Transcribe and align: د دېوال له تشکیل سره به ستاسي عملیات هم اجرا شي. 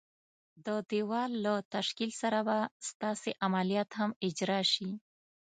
د 0.65 0.67
دېوال 0.91 1.31
له 1.45 1.53
تشکیل 1.75 2.11
سره 2.21 2.39
به 2.47 2.57
ستاسي 2.89 3.31
عملیات 3.45 3.89
هم 3.99 4.09
اجرا 4.27 4.61
شي. 4.73 4.89